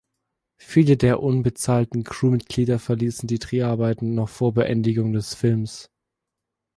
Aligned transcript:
Viele 0.57 0.97
der 0.97 1.21
unbezahlten 1.21 2.03
Crewmitglieder 2.03 2.79
verließen 2.79 3.27
die 3.27 3.37
Dreharbeiten 3.37 4.15
noch 4.15 4.29
vor 4.29 4.51
Beendigung 4.51 5.13
des 5.13 5.35
Films. 5.35 5.91